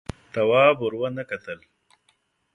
تواب 0.33 0.75
ور 0.83 0.93
ونه 0.99 1.23
کتل. 1.29 1.59